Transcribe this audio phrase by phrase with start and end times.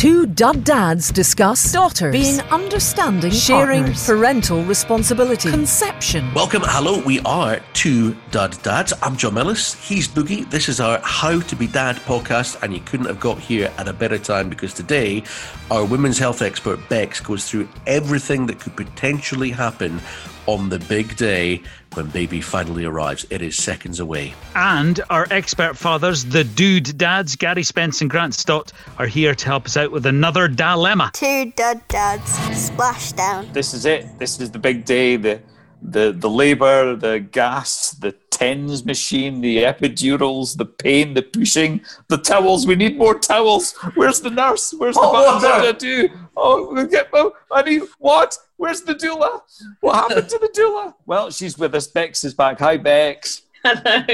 [0.00, 4.06] Two dud dads discuss daughters, being understanding, sharing partners.
[4.06, 6.32] parental responsibility, Conception.
[6.32, 7.02] Welcome, hello.
[7.04, 8.94] We are two dud Dads.
[9.02, 9.74] I'm John Mellis.
[9.86, 10.48] He's Boogie.
[10.48, 13.88] This is our How to Be Dad podcast, and you couldn't have got here at
[13.88, 15.22] a better time because today
[15.70, 20.00] our women's health expert Becks goes through everything that could potentially happen
[20.46, 21.62] on the big day
[21.94, 23.26] when baby finally arrives.
[23.30, 24.34] It is seconds away.
[24.54, 29.46] And our expert fathers, the dude dads, Garry Spence and Grant Stott, are here to
[29.46, 31.10] help us out with another dilemma.
[31.14, 32.30] Two dud dads
[32.70, 33.52] splashdown.
[33.52, 34.18] this is it.
[34.18, 35.16] This is the big day.
[35.16, 35.40] The
[35.82, 42.18] the the labour, the gas, the tens machine, the epidurals, the pain, the pushing, the
[42.18, 42.66] towels.
[42.66, 43.72] We need more towels.
[43.94, 44.74] Where's the nurse?
[44.76, 45.72] Where's the Hot what water.
[45.72, 46.08] to do?
[46.36, 47.08] Oh, we get.
[47.12, 48.36] Oh, I need what?
[48.60, 49.40] Where's the doula?
[49.80, 50.92] What happened to the doula?
[51.06, 51.86] Well, she's with us.
[51.86, 52.58] Becks is back.
[52.58, 53.40] Hi, Becks.
[53.64, 54.04] Hello.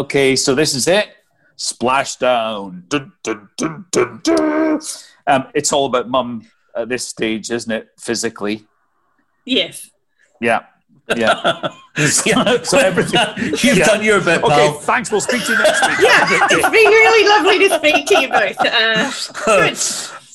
[0.00, 1.10] Okay, so this is it.
[1.56, 2.88] Splashdown.
[2.88, 4.80] Dun, dun, dun, dun, dun.
[5.28, 6.44] Um, it's all about mum
[6.74, 7.90] at this stage, isn't it?
[8.00, 8.66] Physically.
[9.44, 9.92] Yes.
[10.40, 10.64] Yeah.
[11.16, 11.68] Yeah.
[12.24, 13.20] Yeah, so everything.
[13.36, 13.84] You've Yeah.
[13.84, 14.72] done your bit, Okay, pal.
[14.78, 15.12] thanks.
[15.12, 15.98] We'll speak to you next week.
[16.00, 18.56] Yeah, it's been really lovely to speak to you both.
[18.58, 19.12] Uh,
[19.44, 19.76] good.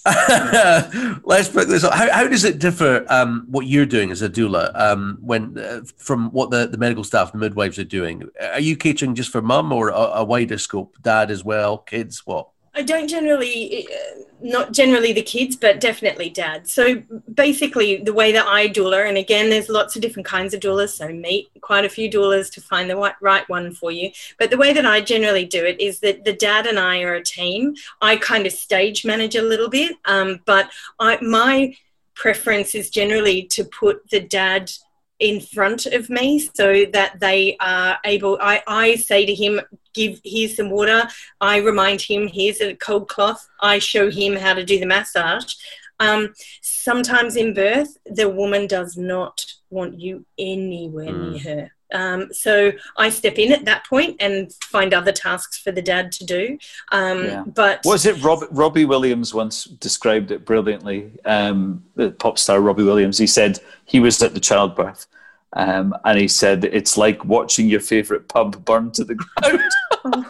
[1.24, 1.94] Let's pick this up.
[1.94, 3.06] How, how does it differ?
[3.10, 7.04] Um, what you're doing as a doula, um, when uh, from what the, the medical
[7.04, 8.30] staff, the midwives are doing?
[8.40, 10.98] Are you catering just for mum or a, a wider scope?
[11.02, 12.50] Dad as well, kids, what?
[12.78, 16.68] I don't generally, uh, not generally the kids, but definitely dad.
[16.68, 17.02] So
[17.34, 20.90] basically, the way that I doula, and again, there's lots of different kinds of doulas,
[20.90, 24.12] so meet quite a few doulas to find the right, right one for you.
[24.38, 27.16] But the way that I generally do it is that the dad and I are
[27.16, 27.74] a team.
[28.00, 30.70] I kind of stage manage a little bit, um, but
[31.00, 31.76] I, my
[32.14, 34.72] preference is generally to put the dad
[35.20, 39.60] in front of me so that they are able I, I say to him
[39.94, 41.08] give here's some water
[41.42, 43.48] I remind him here's a cold cloth.
[43.62, 45.56] I show him how to do the massage.
[46.00, 51.72] Um, sometimes in birth, the woman does not want you anywhere near her.
[51.94, 56.12] Um, so I step in at that point and find other tasks for the dad
[56.14, 56.58] to do.
[56.92, 57.44] Um, Yeah.
[57.46, 61.12] But Was it Rob, Robbie Williams once described it brilliantly?
[61.26, 63.18] Um, the pop star Robbie Williams.
[63.18, 65.08] He said he was at the childbirth,
[65.54, 69.62] um, and he said it's like watching your favourite pub burn to the ground.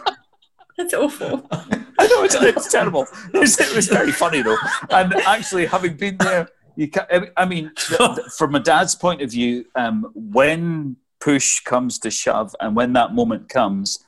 [0.76, 1.46] that's awful.
[1.50, 3.06] I know it's, it's terrible.
[3.34, 4.56] It was, it was very funny though,
[4.90, 7.72] and actually having been there, you can, I mean,
[8.36, 13.14] from a dad's point of view, um, when push comes to shove, and when that
[13.14, 14.04] moment comes,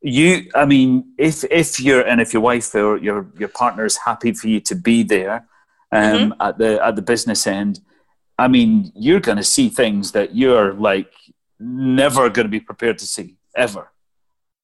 [0.00, 3.96] you, I mean, if if you're and if your wife or your your partner is
[3.98, 5.46] happy for you to be there
[5.92, 7.80] um, at the at the business end,
[8.38, 11.12] I mean, you're going to see things that you're like
[11.60, 13.91] never going to be prepared to see ever.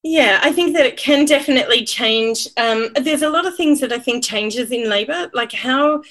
[0.05, 2.47] Yeah, I think that it can definitely change.
[2.57, 6.03] Um, there's a lot of things that I think changes in labour, like how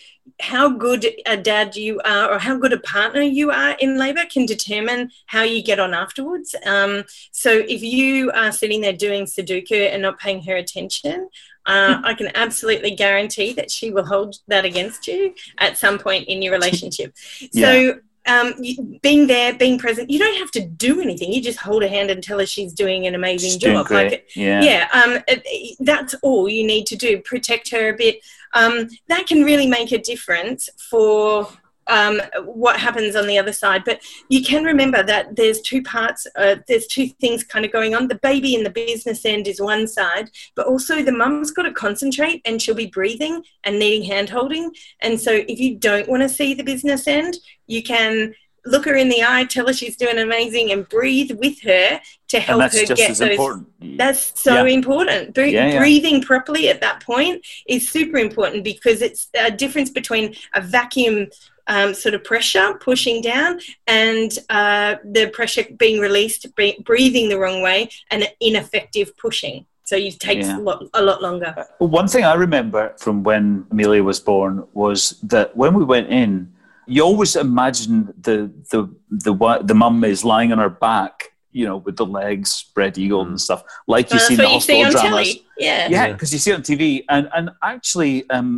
[0.42, 4.26] how good a dad you are or how good a partner you are in labour
[4.26, 6.54] can determine how you get on afterwards.
[6.66, 11.30] Um, so if you are sitting there doing Sudoku and not paying her attention,
[11.66, 16.28] uh, I can absolutely guarantee that she will hold that against you at some point
[16.28, 17.16] in your relationship.
[17.54, 18.54] So um,
[19.02, 21.32] being there, being present, you don't have to do anything.
[21.32, 23.90] You just hold her hand and tell her she's doing an amazing She's job.
[23.90, 24.62] Like, yeah.
[24.62, 27.20] yeah, um, it- that's all you need to do.
[27.22, 28.20] Protect her a bit.
[28.54, 31.48] Um, that can really make a difference for
[31.90, 33.84] um, what happens on the other side.
[33.86, 36.28] But you can remember that there's two parts.
[36.36, 38.08] Uh, there's two things kind of going on.
[38.08, 41.72] The baby in the business end is one side, but also the mum's got to
[41.74, 44.72] concentrate, and she'll be breathing and needing hand holding.
[45.02, 47.38] And so, if you don't want to see the business end,
[47.68, 48.34] you can.
[48.66, 52.40] Look her in the eye, tell her she's doing amazing, and breathe with her to
[52.42, 53.98] help her just get as those important.
[53.98, 54.74] that's so Yeah.
[54.74, 55.34] important.
[55.34, 55.80] Bre- Yeah, yeah.
[55.80, 61.28] Breathing properly at that point is super important because it's a difference between a vacuum
[61.68, 67.38] um, sort of pressure pushing down and uh, the pressure being released, bre- breathing the
[67.38, 69.66] wrong way, and ineffective pushing.
[69.84, 70.58] So it takes Yeah.
[70.58, 71.66] a, lot, a lot longer.
[71.80, 76.52] One thing I remember from when Emilia was born was that when we went in,
[76.88, 81.78] you always imagine the the the the mum is lying on her back, you know,
[81.86, 83.62] with the legs spread eagled and stuff,
[83.94, 85.28] like you Well, see that's in the you see hospital on dramas.
[85.34, 85.46] telly.
[85.68, 85.90] Yeah.
[85.96, 86.84] Yeah, because you see it on TV,
[87.16, 88.50] and and actually, um,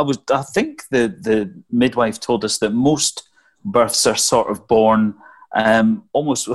[0.00, 1.38] I was I think the the
[1.82, 3.14] midwife told us that most
[3.76, 5.00] births are sort of born
[5.56, 6.48] um, almost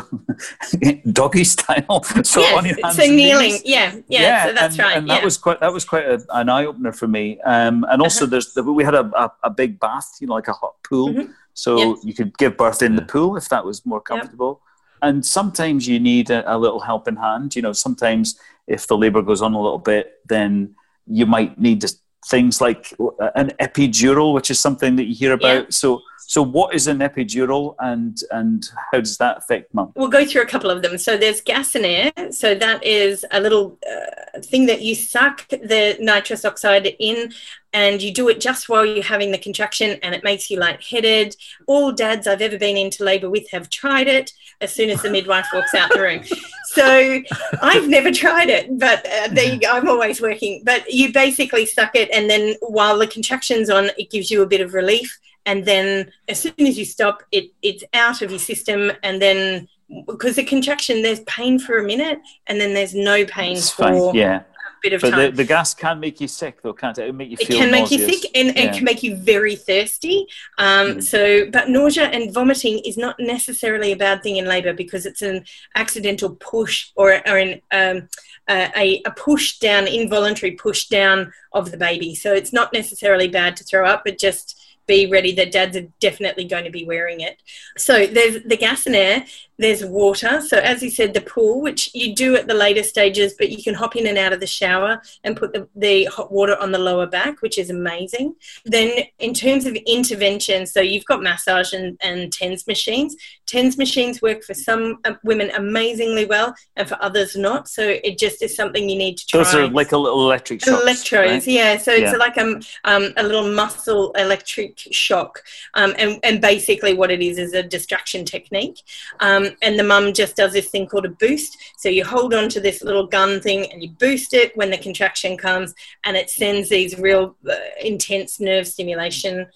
[1.19, 3.51] doggy style, so on your Yes, hands so and kneeling.
[3.51, 3.61] knees.
[3.65, 4.97] Yeah, yeah, so that's and, right.
[4.97, 5.13] And yeah.
[5.15, 7.39] that was quite that was quite a, an eye opener for me.
[7.41, 8.31] Um, and also, Uh-huh.
[8.31, 11.09] there's the, we had a, a, a big bath, you know, like a hot pool,
[11.13, 11.27] Mhm.
[11.53, 11.97] so Yep.
[12.07, 14.53] you could give birth in the pool if that was more comfortable.
[15.01, 17.55] And sometimes you need a, a little helping hand.
[17.55, 20.75] You know, sometimes if the labour goes on a little bit, then
[21.07, 21.83] you might need
[22.27, 22.93] things like
[23.35, 25.63] an epidural, which is something that you hear about.
[25.63, 25.69] Yeah.
[25.69, 29.93] So, so what is an epidural, and and how does that affect mum?
[29.95, 30.99] We'll go through a couple of them.
[30.99, 32.11] So there's gas and air.
[32.31, 37.33] So that is a little uh, thing that you suck the nitrous oxide in,
[37.73, 41.35] and you do it just while you're having the contraction, and it makes you lightheaded.
[41.67, 44.33] All dads I've ever been into labour with have tried it.
[44.61, 46.23] As soon as the midwife walks out the room,
[46.65, 47.21] so
[47.61, 49.71] I've never tried it, but uh, there you go.
[49.71, 50.63] I'm always working.
[50.65, 54.47] But you basically suck it, and then while the contraction's on, it gives you a
[54.47, 58.39] bit of relief and then as soon as you stop it it's out of your
[58.39, 59.67] system and then
[60.07, 63.83] because the contraction there's pain for a minute and then there's no pain It's for
[63.83, 64.43] fine, yeah.
[64.81, 67.07] Bit of But time the, the gas can make you sick, though, can't it?
[67.07, 68.21] It make you it can make you nauseous.
[68.21, 68.63] sick and Yeah.
[68.63, 70.25] it can make you very thirsty
[70.57, 71.03] um, Mm.
[71.03, 75.21] so but nausea and vomiting is not necessarily a bad thing in labor because it's
[75.21, 75.43] an
[75.75, 78.07] accidental push or, or an um,
[78.49, 83.55] a, a push down involuntary push down of the baby so it's not necessarily bad
[83.55, 84.58] to throw up but just
[84.89, 87.41] be ready that dads are definitely going to be wearing it.
[87.77, 89.23] So there's the gas and air
[89.59, 90.41] there's water.
[90.41, 93.61] So as you said the pool which you do at the later stages but you
[93.61, 96.71] can hop in and out of the shower and put the, the hot water on
[96.71, 98.35] the lower back which is amazing.
[98.65, 103.15] Then in terms of intervention so you've got massage and, and tens machines.
[103.45, 107.67] Tens machines work for some uh, women amazingly well and for others not.
[107.67, 110.63] So it just is something you need to try Those are like a little electric
[110.63, 110.81] shocks.
[110.81, 111.53] electrodes right?
[111.53, 111.77] yeah.
[111.77, 115.43] So it's like um, um, a little muscle electric shock.
[115.73, 118.81] Um, and, and basically what it is is a distraction technique.
[119.19, 121.57] Um, and the mum just does this thing called a boost.
[121.77, 124.77] So you hold on to this little gun thing and you boost it when the
[124.77, 125.73] contraction comes
[126.03, 129.47] and it sends these real uh, intense nerve stimulation.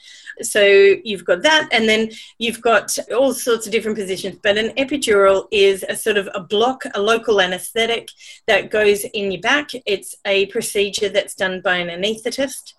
[0.42, 2.10] So you've got that and then
[2.40, 4.40] you've got all sorts of different positions.
[4.42, 8.10] But an epidural is a sort of a block a local anesthetic
[8.48, 9.72] that goes in your back.
[9.86, 12.74] It's a procedure that's done by an anaesthetist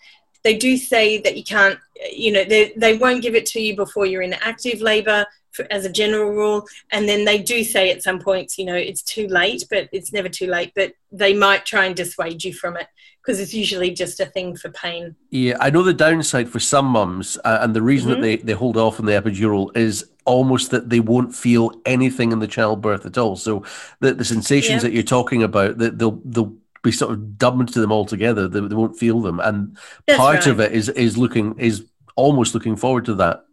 [0.45, 1.79] they do say that you can't
[2.13, 5.67] you know they, they won't give it to you before you're in active labor for,
[5.71, 9.03] as a general rule and then they do say at some points you know it's
[9.03, 12.77] too late but it's never too late but they might try and dissuade you from
[12.77, 12.89] it
[13.23, 16.85] because it's usually just a thing for pain Yeah, I know the downside for some
[16.87, 18.21] mums, uh, and the reason Mm-hmm.
[18.21, 22.33] that they, they hold off on the epidural is almost that they won't feel anything
[22.33, 23.37] in the childbirth at all.
[23.37, 23.65] So
[24.01, 24.89] the, the sensations Yeah.
[24.89, 28.47] that you're talking about, that they'll they'll be sort of dumbed to them altogether.
[28.47, 29.77] They, they won't feel them, and
[30.07, 30.47] That's part right.
[30.47, 31.85] of it is is looking is
[32.15, 33.45] almost looking forward to that.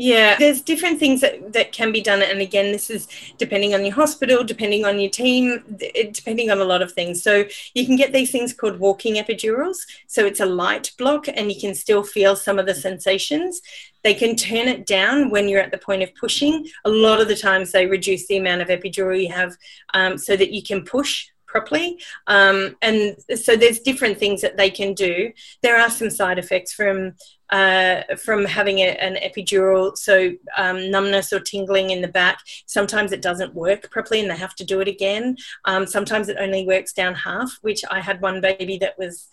[0.00, 2.22] Yeah, there's different things that, that can be done.
[2.22, 5.64] And again, this is depending on your hospital, depending on your team,
[6.12, 7.20] depending on a lot of things.
[7.20, 9.78] So you can get these things called walking epidurals.
[10.06, 13.60] So it's a light block and you can still feel some of the sensations.
[14.04, 16.68] They can turn it down when you're at the point of pushing.
[16.84, 19.56] A lot of the times they reduce the amount of epidural you have
[19.94, 21.26] um, so that you can push
[21.58, 22.00] properly.
[22.26, 25.32] Um, and so there's different things that they can do.
[25.62, 27.14] There are some side effects from
[27.50, 32.38] uh, from having a, an epidural, so um, numbness or tingling in the back.
[32.66, 35.34] Sometimes it doesn't work properly and they have to do it again.
[35.64, 39.28] Um, sometimes it only works down half, which I had one baby that was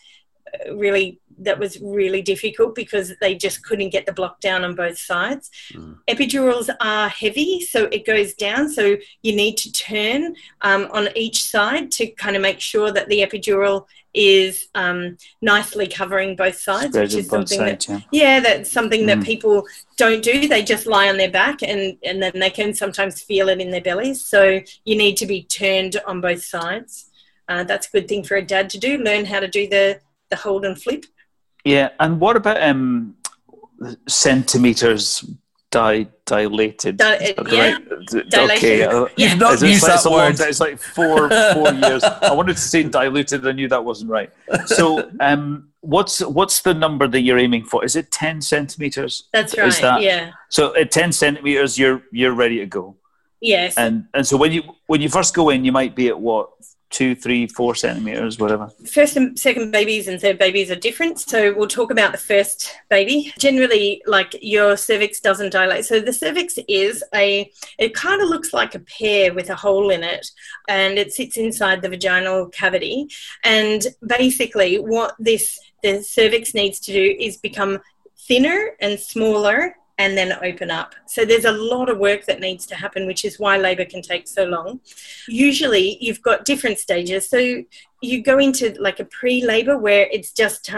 [0.72, 4.98] really that was really difficult because they just couldn't get the block down on both
[4.98, 5.52] sides.
[6.08, 8.70] Epidurals are heavy, so it goes down.
[8.70, 13.10] So you need to turn um, on each side to kind of make sure that
[13.10, 18.00] the epidural is um, nicely covering both sides, Spread which is something that yeah.
[18.12, 19.26] yeah, that's something that Mm.
[19.26, 20.48] people don't do.
[20.48, 23.72] They just lie on their back and, and then they can sometimes feel it in
[23.72, 24.26] their bellies.
[24.26, 27.10] So you need to be turned on both sides.
[27.50, 28.98] Uh, that's a good thing for a dad to do.
[28.98, 31.06] Learn how to do the, the hold and flip.
[31.64, 33.16] Yeah, and what about um,
[34.08, 35.26] centimeters
[35.72, 36.98] di- dilated?
[36.98, 37.78] Di- yeah,
[38.12, 38.58] D- dilation.
[38.58, 39.30] Okay, uh, Yeah.
[39.30, 40.40] You've not it's, it's used like, that it's long word.
[40.40, 42.04] it's like four four years.
[42.04, 43.48] I wanted to say diluted.
[43.48, 44.32] I knew that wasn't right.
[44.68, 47.84] So, um, what's what's the number that you're aiming for?
[47.84, 49.28] Is it ten centimeters?
[49.34, 49.82] That's Is right.
[49.82, 50.32] that- yeah.
[50.50, 52.96] So at ten centimeters, you're you're ready to go.
[53.42, 53.76] Yes.
[53.78, 56.50] And and so when you when you first go in, you might be at what
[56.90, 58.70] two, three, four centimeters, whatever.
[58.88, 61.20] first and second babies and third babies are different.
[61.20, 63.34] So we'll talk about the first baby.
[63.38, 65.86] Generally, like your cervix doesn't dilate.
[65.86, 69.90] So the cervix is a, it kind of looks like a pear with a hole
[69.90, 70.28] in it
[70.70, 73.08] and it sits inside the vaginal cavity.
[73.44, 77.80] And basically, what this, the cervix needs to do is become
[78.28, 80.94] thinner and smaller and then open up.
[81.06, 84.02] So there's a lot of work that needs to happen, which is why labour can
[84.02, 84.82] take so long.
[85.28, 87.30] Usually, you've got different stages.
[87.30, 87.64] So
[88.02, 90.70] you go into like a pre-labor where it's just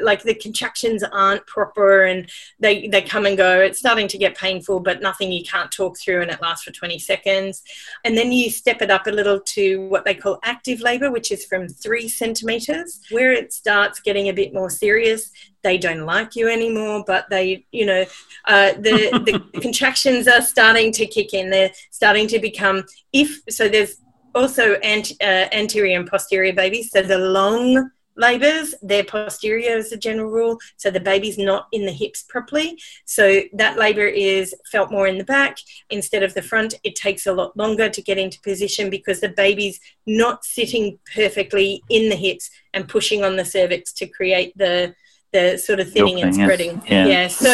[0.00, 2.30] like the contractions aren't proper and
[2.60, 3.60] they they come and go.
[3.60, 6.72] It's starting to get painful but nothing you can't talk through and it lasts for
[6.72, 7.62] 20 seconds.
[8.04, 11.32] And then you step it up a little to what they call active labor which
[11.32, 13.00] is from three centimeters.
[13.10, 15.30] Where it starts getting a bit more serious
[15.62, 18.04] they don't like you anymore but they you know
[18.44, 21.50] uh, the the contractions are starting to kick in.
[21.50, 23.96] They're starting to become if so there's
[24.36, 26.90] also ant, uh, anterior and posterior babies.
[26.92, 30.58] So the long labours, they're posterior as a general rule.
[30.76, 32.78] So the baby's not in the hips properly.
[33.04, 35.58] So that labour is felt more in the back
[35.90, 36.74] instead of the front.
[36.84, 41.82] It takes a lot longer to get into position because the baby's not sitting perfectly
[41.90, 44.94] in the hips and pushing on the cervix to create the
[45.32, 46.80] the sort of thinning and spreading.
[46.86, 47.06] Yeah.
[47.06, 47.28] yeah.
[47.28, 47.52] So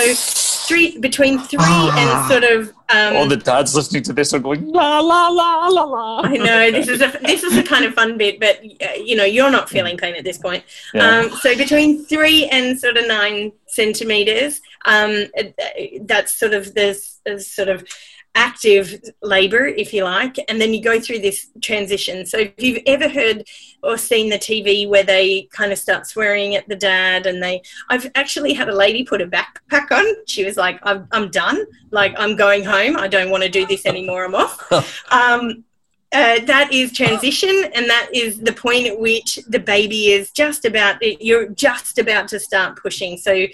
[0.66, 4.66] three between three and sort of um, All the dads listening to this are going
[4.66, 6.20] la la la la la.
[6.22, 9.16] I know this is a this is a kind of fun bit, but uh, you
[9.16, 10.64] know you're not feeling pain at this point.
[10.92, 11.06] Yeah.
[11.06, 15.44] Um, so between three and sort of nine centimeters, um, uh,
[16.02, 17.84] that's sort of this sort of
[18.34, 22.24] active labor, if you like, and then you go through this transition.
[22.24, 23.44] So if you've ever heard
[23.82, 27.62] or seen the TV where they kind of start swearing at the dad, and they,
[27.90, 30.06] I've actually had a lady put a backpack on.
[30.26, 31.64] She was like, "I'm, I'm done.
[31.90, 32.96] Like I'm going home.
[32.96, 34.24] I don't want to do this anymore.
[34.24, 34.72] I'm off."
[35.12, 35.64] um,
[36.12, 40.64] uh, that is transition, and that is the point at which the baby is just
[40.64, 40.96] about.
[41.00, 43.46] You're just about to start pushing, so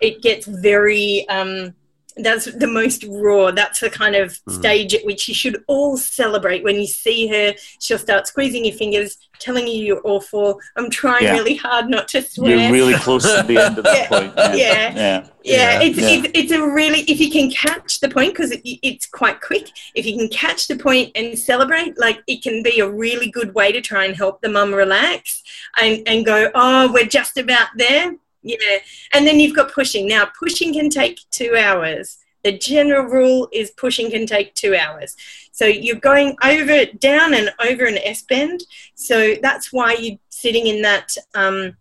[0.00, 1.28] it gets very.
[1.28, 1.74] Um,
[2.16, 3.50] that's the most raw.
[3.50, 4.52] That's the kind of hmm.
[4.52, 6.64] stage at which you should all celebrate.
[6.64, 10.58] When you see her, she'll start squeezing your fingers, telling you you're awful.
[10.76, 11.34] I'm trying Yeah.
[11.34, 12.56] really hard not to swear.
[12.56, 14.08] You're really close to the end of that Yeah.
[14.08, 14.32] point.
[14.36, 14.52] Yeah.
[14.54, 14.92] yeah.
[14.94, 15.82] yeah, Yeah.
[15.82, 15.98] it's.
[15.98, 19.70] It's, it's a really if you can catch the point because it, it's quite quick
[19.94, 23.54] if you can catch the point and celebrate like it can be a really good
[23.54, 25.42] way to try and help the mum relax
[25.80, 28.14] and, and go oh we're just about there
[28.46, 28.78] yeah.
[29.12, 30.06] And then you've got pushing.
[30.08, 32.18] Now pushing can take two hours.
[32.44, 35.16] The general rule is pushing can take two hours.
[35.50, 38.62] So you're going over down and over an s bend.
[38.94, 41.76] So that's why you're sitting in that um,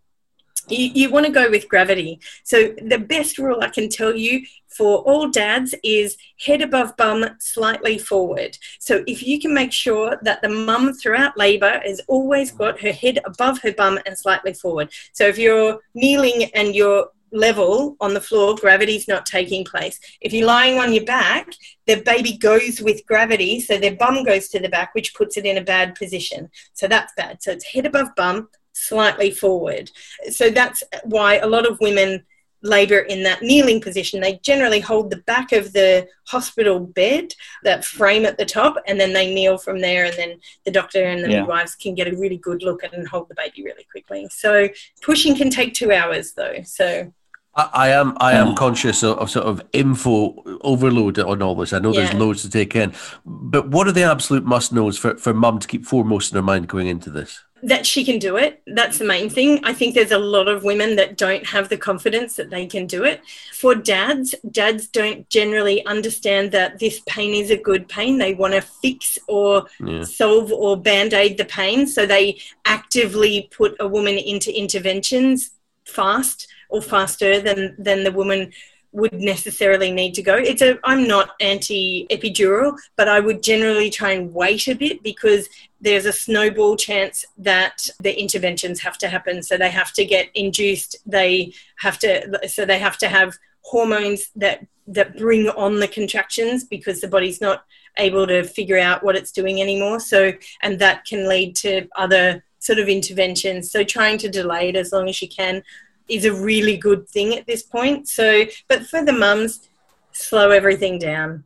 [0.70, 2.20] you, you want to go with gravity.
[2.44, 7.26] So the best rule I can tell you for all dads is head above bum,
[7.40, 8.58] slightly forward.
[8.80, 12.92] So if you can make sure that the mum throughout labour has always got her
[12.92, 14.92] head above her bum and slightly forward.
[15.14, 20.00] So if you're kneeling and you're level on the floor, gravity's not taking place.
[20.22, 21.48] If you're lying on your back,
[21.86, 25.46] the baby goes with gravity, so their bum goes to the back, which puts it
[25.46, 26.50] in a bad position.
[26.74, 27.44] So that's bad.
[27.44, 29.90] So it's head above bum, slightly forward.
[30.30, 32.26] So that's why a lot of women
[32.62, 34.20] labour in that kneeling position.
[34.22, 37.32] They generally hold the back of the hospital bed,
[37.64, 40.06] that frame at the top, and then they kneel from there.
[40.06, 41.40] And then the doctor and the Yeah.
[41.42, 44.28] midwives can get a really good look and hold the baby really quickly.
[44.32, 44.70] So
[45.02, 46.58] pushing can take two hours though.
[46.66, 47.14] So
[47.56, 48.56] I, I am I am Yeah.
[48.56, 51.72] conscious of, of sort of info overload on all this.
[51.72, 52.20] I know there's Yeah.
[52.20, 52.94] loads to take in,
[53.26, 56.42] but what are the absolute must knows for, for mum to keep foremost in her
[56.42, 57.44] mind going into this?
[57.66, 58.62] That she can do it.
[58.68, 59.60] That's the main thing.
[59.64, 62.86] I think there's a lot of women that don't have the confidence that they can
[62.86, 63.22] do it.
[63.54, 68.20] For dads, dads don't generally understand that this pain is a good pain.
[68.20, 70.04] They want to fix or Yeah.
[70.04, 71.88] solve or band aid the pain.
[71.88, 75.50] So they actively put a woman into interventions
[75.86, 78.52] fast or faster than, than the woman
[78.96, 80.36] would necessarily need to go.
[80.36, 85.04] It's a I'm not anti epidural, but I would generally try and wait a bit
[85.04, 85.50] because
[85.82, 89.44] there's a snowball chance that the interventions have to happen.
[89.44, 90.96] So they have to get induced.
[91.06, 96.64] They have to so they have to have hormones that that bring on the contractions
[96.64, 97.66] because the body's not
[97.98, 100.00] able to figure out what it's doing anymore.
[100.00, 103.72] So and that can lead to other sort of interventions.
[103.72, 105.64] So trying to delay it as long as you can
[106.08, 108.08] is a really good thing at this point.
[108.08, 109.68] So, but for the mums,
[110.12, 111.44] slow everything down,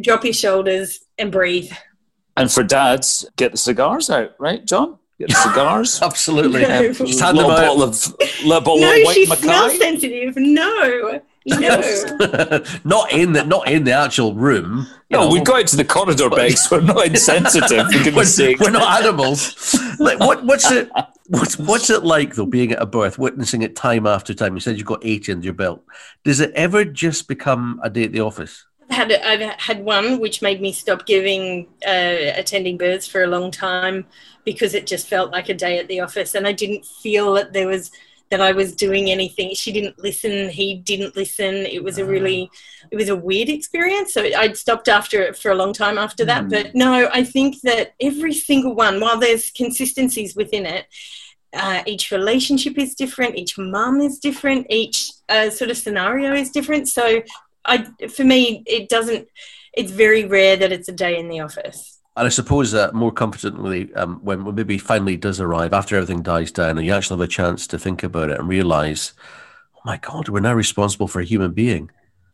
[0.00, 1.72] drop your shoulders and breathe.
[2.36, 4.98] And for dads, get the cigars out, right, John?
[5.18, 6.00] Get the cigars.
[6.02, 6.62] Absolutely.
[6.62, 6.92] No.
[6.92, 7.66] Just hand little them out.
[7.66, 9.78] bottle of little bottle no, of white she's smell Mackay.
[9.78, 10.36] sensitive.
[10.36, 12.64] No, no.
[12.84, 14.86] not in the not in the actual room.
[15.10, 15.32] No, know.
[15.32, 16.70] we go out to the corridor, Becks.
[16.70, 17.86] We're not insensitive.
[18.14, 19.76] We're, we're not animals.
[19.98, 20.90] like, what, what's it?
[21.28, 24.54] What's, what's it like though, being at a birth, witnessing it time after time?
[24.54, 25.84] You said you've got eight under your belt.
[26.24, 28.66] Does it ever just become a day at the office?
[28.90, 33.26] I've had I've had one which made me stop giving uh, attending births for a
[33.28, 34.04] long time
[34.44, 37.52] because it just felt like a day at the office, and I didn't feel that
[37.52, 37.90] there was
[38.32, 39.54] that I was doing anything.
[39.54, 40.48] She didn't listen.
[40.48, 41.54] He didn't listen.
[41.54, 42.50] It was a really
[42.90, 44.14] it was a weird experience.
[44.14, 46.48] So I'd stopped after it for a long time after that.
[46.48, 50.86] But no, I think that every single one, while there's consistencies within it,
[51.52, 56.50] uh, each relationship is different, each mum is different, each uh, sort of scenario is
[56.50, 56.88] different.
[56.88, 57.20] So,
[57.66, 59.28] I, for me, it doesn't.
[59.74, 61.91] It's very rare that it's a day in the office.
[62.16, 66.22] And I suppose that more confidently, um, when, when maybe finally does arrive, after everything
[66.22, 69.14] dies down, and you actually have a chance to think about it and realize,
[69.74, 71.90] oh my God, we're now responsible for a human being.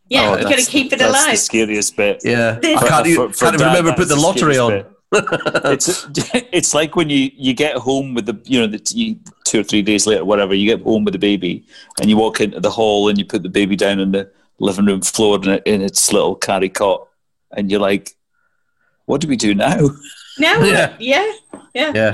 [0.08, 1.38] Yeah, Oh, you've got to keep it That's the alive.
[1.38, 2.22] scariest bit.
[2.24, 4.58] Yeah, There's- I can't, For- even, for can't even dad, remember put that's the lottery
[4.58, 4.84] on.
[5.12, 6.06] it's
[6.52, 9.16] it's like when you you get home with the you know the you,
[9.46, 11.64] two or three days later whatever you get home with the baby
[11.98, 14.84] and you walk into the hall and you put the baby down on the living
[14.84, 17.08] room floor in, in its little carry cot
[17.56, 18.16] and you're like
[19.08, 19.78] what do we do now
[20.40, 20.94] Now, Yeah.
[21.00, 21.26] yeah,
[21.74, 21.90] yeah.
[22.00, 22.12] Yeah.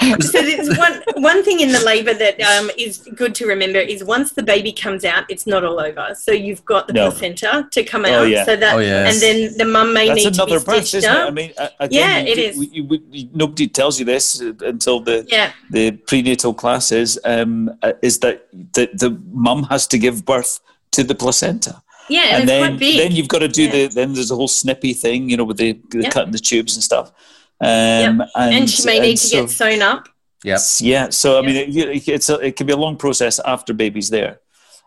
[0.32, 0.94] so there's one
[1.30, 4.72] one thing in the labour that um, is good to remember is once the baby
[4.84, 6.04] comes out, it's not all over.
[6.14, 7.10] So you've got the No.
[7.10, 8.44] placenta to come out, Oh, yeah.
[8.48, 9.04] so that, Oh, yes.
[9.12, 11.28] and then the mum may that's need to be birth stitched isn't it up.
[11.28, 12.56] I mean uh, again, Yeah, you it do- is.
[12.56, 14.24] you- you- you- nobody tells you this
[14.72, 18.36] until the yeah, the prenatal classes um, uh, is that
[18.76, 19.10] the, the
[19.46, 20.52] mum has to give birth
[20.92, 21.72] to the placenta
[22.08, 22.98] yeah, and, and it's then quite big.
[22.98, 23.70] then you've got to do Yeah.
[23.72, 26.12] the then there's a whole snippy thing you know with the, the Yep.
[26.12, 27.12] cutting the tubes and stuff
[27.60, 30.08] um, and, and, she may and need to so- get sewn up.
[30.44, 30.60] Yep.
[30.80, 34.08] yeah so i mean it, it's a, it can be a long process after baby's
[34.10, 34.40] there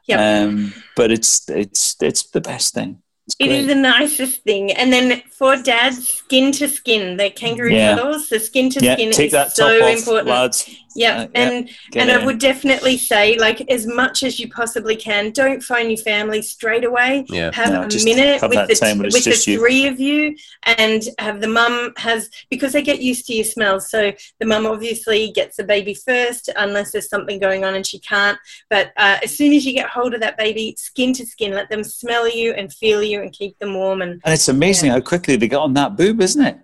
[0.07, 0.19] Yep.
[0.49, 3.75] um, but it's it's it's the best thing it's It is great.
[3.75, 4.71] the nicest thing.
[4.71, 7.95] And then for dads, skin to skin, the kangaroo Yeah.
[7.95, 10.27] cuddles, the skin to yeah skin take is that so off important.
[10.27, 10.57] lads
[10.95, 11.15] Yep.
[11.15, 14.95] Uh, yeah, and and it I would definitely say, like, as much as you possibly
[14.95, 17.25] can, don't phone your family straight away.
[17.29, 17.51] Yeah.
[17.53, 19.59] Have No, a minute have with the time when it's with the just you.
[19.59, 23.89] three of you, and have the mum has because they get used to your smells.
[23.89, 27.99] So the mum obviously gets the baby first, unless there's something going on and she
[27.99, 28.37] can't.
[28.69, 31.69] But uh, as soon as you get hold of that baby, skin to skin, let
[31.69, 34.01] them smell you and feel you and keep them warm.
[34.01, 36.57] And and it's amazing how quickly they get on that boob isn't it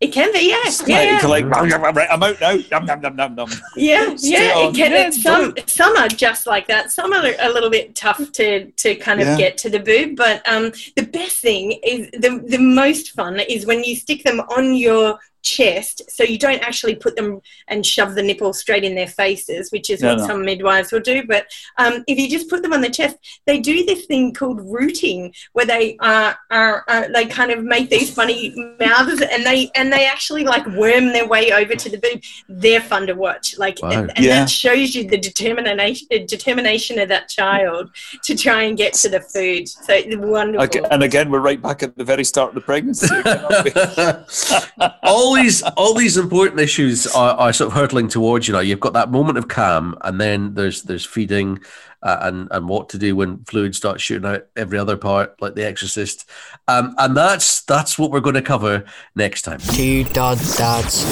[0.00, 1.26] it can be, yeah, yeah, yeah.
[1.26, 3.48] like i'm out now Nom, nom, nom, nom, nom.
[3.76, 4.68] Yeah, yeah.
[4.68, 6.92] It can, Yeah, it's some some are just like that.
[6.92, 9.36] Some are a little bit tough to to kind of Yeah.
[9.36, 10.16] get to the boob.
[10.16, 14.40] But um, the best thing is the the most fun is when you stick them
[14.40, 18.94] on your chest, so you don't actually put them and shove the nipple straight in
[18.94, 20.26] their faces, which is No, what no.
[20.26, 21.24] some midwives will do.
[21.26, 23.16] But um, if you just put them on the chest,
[23.46, 27.90] they do this thing called rooting, where they are, are, are they kind of make
[27.90, 31.98] these funny mouths, and they and they actually like worm their way over to the
[31.98, 32.20] boob.
[32.48, 33.56] They're fun to watch.
[33.58, 33.90] Like, Wow.
[33.90, 34.40] and, and Yeah.
[34.40, 37.90] that shows you the determination determination of that child
[38.24, 39.68] to try and get to the food.
[39.68, 40.64] So it's wonderful.
[40.64, 45.37] Okay, and again we're right back at the very start of the pregnancy It all
[45.42, 48.60] these all these important issues are, are sort of hurtling towards you now.
[48.60, 51.60] You've got that moment of calm, and then there's there's feeding
[52.02, 55.54] uh, and and what to do when fluid starts shooting out every other part, like
[55.54, 56.28] The Exorcist,
[56.66, 59.60] um, and that's that's what we're going to cover next time.
[59.72, 61.04] Dude Dad Dads.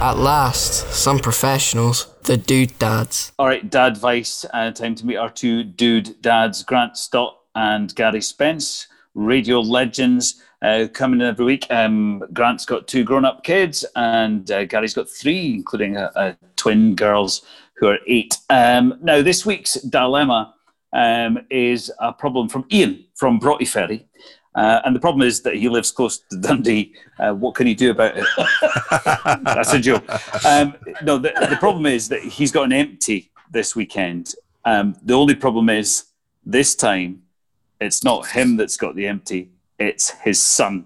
[0.00, 3.32] At last, some professionals, the Dude Dads.
[3.38, 7.94] All right, Dad Vice, uh, time to meet our two dude dads, Grant Stott and
[7.94, 11.66] Garry Spence, radio legends, uh, coming in every week.
[11.70, 16.36] Um, Grant's got two grown up kids, and uh, Garry's got three, including a, a
[16.56, 17.42] twin girls
[17.76, 18.36] who are eight.
[18.50, 20.54] Um, now, this week's dilemma
[20.92, 24.06] um, is a problem from Ian from Broughty Ferry.
[24.54, 26.92] Uh, and the problem is that he lives close to Dundee.
[27.18, 28.26] Uh, what can he do about it?
[29.44, 30.04] That's a joke.
[30.44, 34.34] Um, no, the, the problem is that he's got an empty this weekend.
[34.64, 36.06] Um, the only problem is
[36.44, 37.22] this time
[37.80, 40.84] it's not him that's got the empty, it's his son.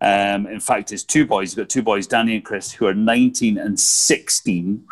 [0.00, 2.94] Um, in fact, his two boys, he's got two boys, Danny and Chris, who are
[2.94, 4.84] 19 and 16.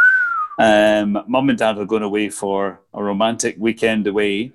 [0.58, 4.52] Um, Mum and dad are going away for a romantic weekend away.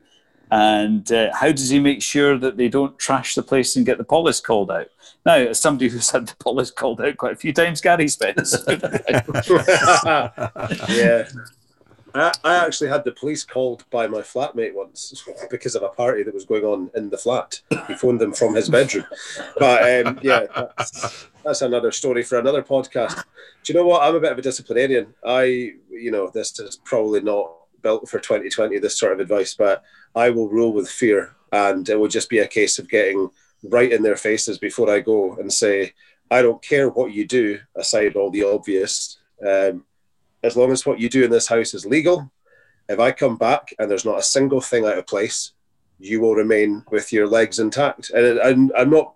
[0.50, 3.98] And uh, how does he make sure that they don't trash the place and get
[3.98, 4.88] the police called out?
[5.26, 8.58] Now, as somebody who's had the police called out quite a few times, Garry Spence.
[10.90, 11.30] yeah.
[12.14, 16.24] I, I actually had the police called by my flatmate once because of a party
[16.24, 17.62] that was going on in the flat.
[17.88, 19.06] He phoned them from his bedroom.
[19.58, 20.46] But um, yeah,
[20.78, 23.24] that's, that's another story for another podcast.
[23.64, 24.04] Do you know what?
[24.04, 25.14] I'm a bit of a disciplinarian.
[25.26, 25.44] I,
[25.90, 29.84] you know, this is probably not built for 2020, this sort of advice, but
[30.16, 31.36] I will rule with fear.
[31.52, 33.30] And it will just be a case of getting
[33.64, 35.94] right in their faces before I go and say,
[36.30, 39.18] I don't care what you do, aside all the obvious.
[39.46, 39.86] Um,
[40.44, 42.32] as long as what you do in this house is legal,
[42.90, 45.54] if I come back and there's not a single thing out of place,
[46.00, 48.10] you will remain with your legs intact.
[48.10, 49.14] And I'm, I'm not,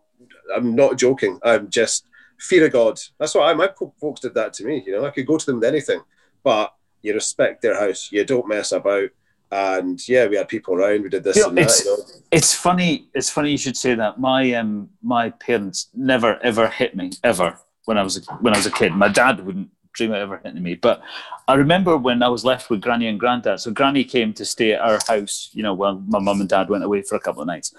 [0.56, 1.40] I'm not joking.
[1.44, 2.06] I'm just
[2.38, 3.00] fear of God.
[3.20, 3.54] That's what I.
[3.54, 4.84] My folks did that to me.
[4.86, 6.02] You know, I could go to them with anything,
[6.44, 8.12] but you respect their house.
[8.12, 9.10] You don't mess about.
[9.52, 11.04] And yeah, we had people around.
[11.04, 11.62] We did this You know, and that.
[11.64, 13.08] it's- You know, It's funny.
[13.14, 14.20] It's funny you should say that.
[14.20, 18.58] My um, my parents never ever hit me ever when I was a, when I
[18.58, 18.94] was a kid.
[18.94, 20.76] My dad wouldn't dream of ever hitting me.
[20.76, 21.02] But
[21.48, 23.60] I remember when I was left with Granny and Granddad.
[23.60, 26.70] So Granny came to stay at our house, you know, while my mum and dad
[26.70, 27.74] went away for a couple of nights.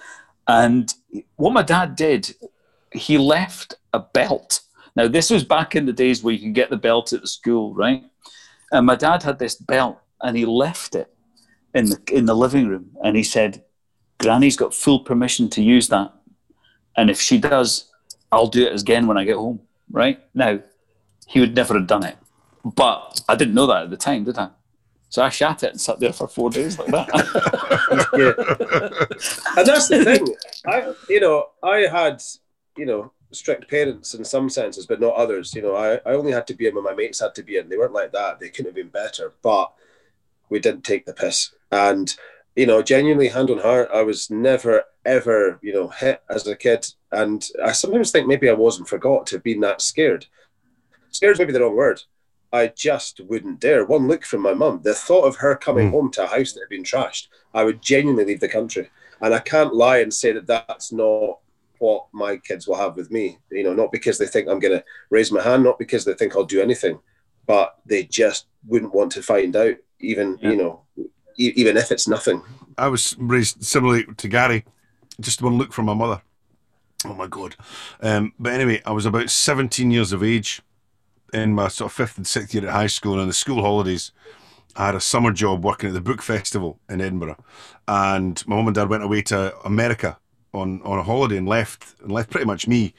[0.49, 0.93] And
[1.37, 2.35] what my dad did,
[2.93, 4.61] he left a belt.
[4.95, 7.29] Now, this was back in the days where you could get the belt at the
[7.29, 8.05] school, right?
[8.73, 11.13] And my dad had this belt and he left it
[11.75, 12.91] in the, in the living room.
[13.05, 13.63] And he said,
[14.19, 16.13] Granny's got full permission to use that.
[16.97, 17.91] And if she does,
[18.33, 20.19] I'll do it again when I get home, right?
[20.35, 20.61] Now,
[21.27, 22.17] he would never have done it.
[22.65, 24.51] But I didn't know that at the time, did I?
[25.09, 27.09] So I shat it and sat there for four days like that.
[28.15, 29.57] yeah.
[29.57, 30.35] And that's the thing.
[30.67, 32.23] I, you know, I had,
[32.77, 35.55] you know, strict parents in some senses, but not others.
[35.55, 37.57] You know, I, I only had to be in when my mates had to be
[37.57, 37.69] in.
[37.69, 38.41] They weren't like that.
[38.41, 39.73] They couldn't have been better, but
[40.49, 41.55] we didn't take the piss.
[41.71, 42.15] And,
[42.57, 46.57] you know, genuinely hand on heart, I was never, ever, you know, hit as a
[46.57, 46.87] kid.
[47.13, 50.27] And I sometimes think maybe I wasn't forgot to have been that scared.
[51.17, 52.03] Scared maybe the wrong word.
[52.53, 53.85] I just wouldn't dare.
[53.85, 55.93] One look from my mum, the thought of her coming mm.
[55.93, 58.91] home to a house that had been trashed, I would genuinely leave the country.
[59.21, 61.39] And I can't lie and say that that's not
[61.79, 63.39] what my kids will have with me.
[63.51, 66.15] You know, not because they think I'm going to raise my hand, not because they
[66.15, 66.99] think I'll do anything,
[67.47, 70.51] but they just wouldn't want to find out, even yeah.
[70.51, 70.83] you know,
[71.37, 72.43] e- even if it's nothing.
[72.77, 74.65] I was raised similarly to Garry,
[75.21, 76.21] just one look from my mother.
[77.05, 77.57] Oh my god!
[78.01, 80.63] Um, but anyway, I was about 17 years of age
[81.37, 83.63] in my sort of fifth and sixth year at high school, and in the school
[83.63, 84.13] holidays,
[84.75, 87.37] I had a summer job working at the book festival in Edinburgh,
[87.87, 90.19] and my mum and dad went away to America
[90.53, 92.95] on on a holiday and left and left pretty much me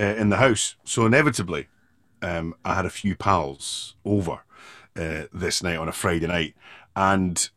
[0.00, 0.76] uh, in the house.
[0.84, 1.68] So inevitably,
[2.22, 4.40] um, I had a few pals over
[4.96, 6.54] uh, this night on a Friday night,
[6.96, 7.50] and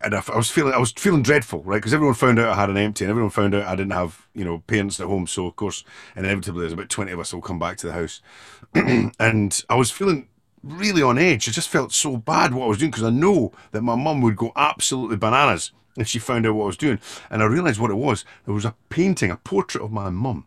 [0.00, 1.76] and I, I was feeling I was feeling dreadful, right?
[1.76, 4.26] Because everyone found out I had an empty, and everyone found out I didn't have
[4.34, 5.26] you know parents at home.
[5.26, 5.84] So of course,
[6.16, 8.20] inevitably, there's about twenty of us will come back to the house,
[8.74, 10.28] and I was feeling
[10.62, 11.48] really on edge.
[11.48, 14.20] I just felt so bad what I was doing because I know that my mum
[14.22, 16.98] would go absolutely bananas if she found out what I was doing.
[17.30, 18.24] And I realised what it was.
[18.46, 20.46] There was a painting, a portrait of my mum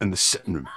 [0.00, 0.68] in the sitting room.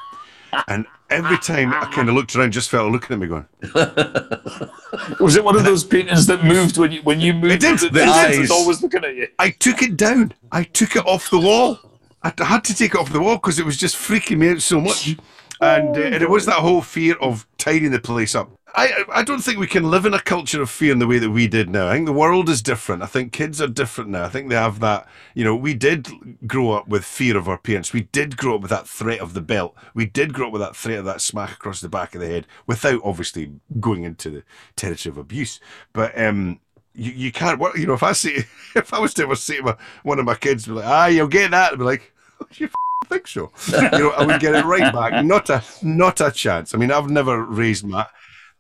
[0.67, 2.17] And every ah, time I ah, kind of ah.
[2.17, 3.45] looked around, just felt looking at me going.
[5.19, 7.53] was it one of those paintings that moved when you when you moved?
[7.53, 7.79] It did.
[7.79, 8.51] The, the eyes.
[8.51, 9.27] always looking at you.
[9.37, 10.33] I took it down.
[10.51, 11.79] I took it off the wall.
[12.21, 14.61] I had to take it off the wall because it was just freaking me out
[14.61, 15.15] so much.
[15.61, 18.51] And, uh, and it was that whole fear of tidying the place up.
[18.75, 21.17] I I don't think we can live in a culture of fear in the way
[21.19, 21.87] that we did now.
[21.87, 23.03] I think the world is different.
[23.03, 24.25] I think kids are different now.
[24.25, 25.07] I think they have that.
[25.33, 26.07] You know, we did
[26.47, 27.93] grow up with fear of our parents.
[27.93, 29.75] We did grow up with that threat of the belt.
[29.93, 32.27] We did grow up with that threat of that smack across the back of the
[32.27, 34.43] head, without obviously going into the
[34.75, 35.59] territory of abuse.
[35.93, 36.59] But um,
[36.93, 37.59] you, you can't.
[37.75, 38.43] You know, if I see
[38.75, 41.07] if I was to ever say to my, one of my kids, be like, ah,
[41.07, 42.69] you'll get that, I'd be like, oh, you
[43.09, 43.51] think so?
[43.67, 45.23] you know, I would get it right back.
[45.29, 46.73] Not a not a chance.
[46.73, 48.05] I mean, I've never raised my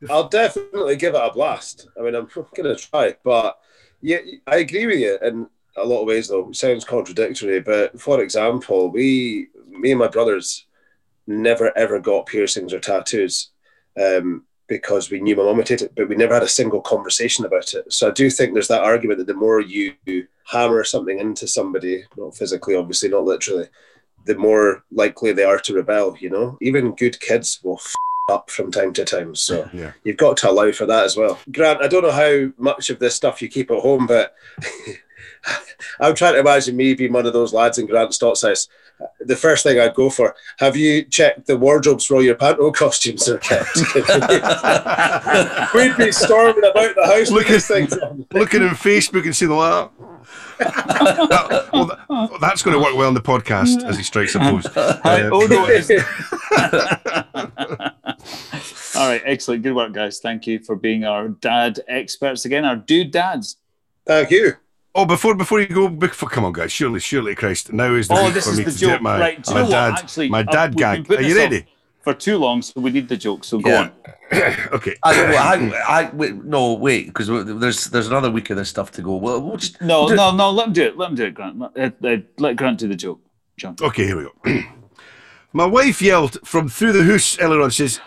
[0.09, 1.87] I'll definitely give it a blast.
[1.99, 3.59] I mean, I'm going to try, but
[4.01, 6.29] yeah, I agree with you in a lot of ways.
[6.29, 10.65] Though it sounds contradictory, but for example, we, me and my brothers,
[11.27, 13.49] never ever got piercings or tattoos.
[13.99, 17.43] Um, because we knew my mum would it, but we never had a single conversation
[17.43, 17.91] about it.
[17.91, 19.95] So I do think there's that argument that the more you
[20.45, 23.67] hammer something into somebody, not physically, obviously, not literally,
[24.25, 26.15] the more likely they are to rebel.
[26.19, 27.93] You know, even good kids will f-
[28.29, 29.35] up from time to time.
[29.35, 29.93] So yeah.
[30.03, 31.39] you've got to allow for that as well.
[31.51, 34.35] Grant, I don't know how much of this stuff you keep at home, but
[35.99, 38.67] I'm trying to imagine me being one of those lads in Grant Stott's house.
[39.21, 42.69] The first thing I'd go for, have you checked the wardrobes for all your panto
[42.73, 43.75] costumes are kept?
[45.73, 47.93] We'd be storming about the house looking, things
[48.33, 49.55] looking in Facebook and see the
[50.59, 54.39] that, well, that, that's going to work well in the podcast as he strikes a
[54.39, 54.65] pose.
[54.65, 55.59] Uh, oh no!
[58.99, 60.19] All right, excellent, good work, guys.
[60.19, 63.57] Thank you for being our dad experts again, our dude dads.
[64.05, 64.53] Thank you.
[64.95, 66.71] Oh, before before you go, before, come on, guys!
[66.71, 67.71] Surely, surely, Christ!
[67.71, 68.97] Now is the oh, week for is me the to joke.
[68.97, 71.11] do my, right, my dad, Actually, my dad uh, gag.
[71.11, 71.65] Are you ready?
[72.01, 73.43] For too long, so we need the joke.
[73.43, 73.79] So go Yeah.
[73.79, 73.91] on.
[74.73, 74.95] okay.
[75.03, 75.53] I, I,
[76.05, 77.27] I, wait, no, wait, because
[77.59, 79.17] there's there's another week of this stuff to go.
[79.17, 80.49] Well, we'll just No, do- no, no.
[80.51, 80.97] Let him do it.
[80.97, 81.59] Let him do it, Grant.
[81.59, 83.19] Let, uh, uh, let Grant do the joke.
[83.57, 83.75] John.
[83.81, 84.61] Okay, here we go.
[85.53, 87.71] my wife yelled from through the house earlier on.
[87.71, 87.99] Says,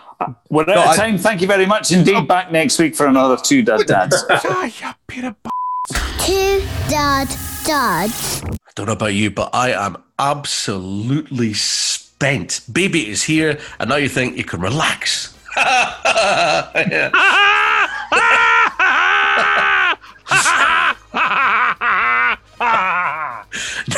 [0.49, 1.17] We're out No, of I- time.
[1.19, 2.27] Thank you very much indeed.
[2.27, 4.15] Back next week for another two dad dads.
[4.29, 5.49] "Ah, you pair of b-
[6.19, 7.27] Two dad
[7.63, 8.41] dads.
[8.43, 11.53] I don't know about you, but I am absolutely
[12.23, 15.37] Baby is here, and now you think you can relax.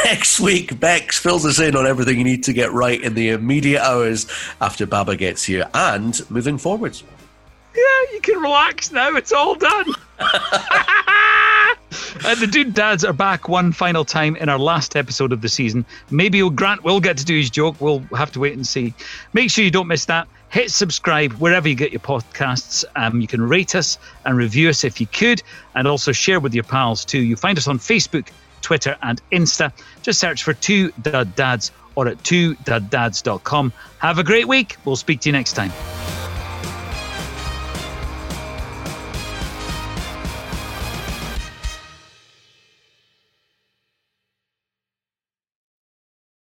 [0.06, 3.30] Next week, Becks fills us in on everything you need to get right in the
[3.30, 4.26] immediate hours
[4.60, 7.04] after Baba gets here and moving forwards.
[7.76, 9.16] Yeah, you can relax now.
[9.16, 9.86] It's all done.
[12.24, 15.50] Uh, the Dude Dads are back one final time in our last episode of the
[15.50, 15.86] season.
[16.12, 17.80] Maybe Grant will get to do his joke.
[17.80, 18.94] We'll have to wait and see.
[19.34, 20.28] Make sure you don't miss that.
[20.50, 22.86] Hit subscribe wherever you get your podcasts.
[22.96, 25.44] Um, you can rate us and review us if you could,
[25.76, 27.20] and also share with your pals too.
[27.20, 28.30] You find us on Facebook,
[28.62, 29.72] Twitter, and Insta.
[30.02, 33.74] Just search for Two Dud Dads or at 2duddads.com.
[34.00, 34.78] Have a great week.
[34.86, 35.72] We'll speak to you next time.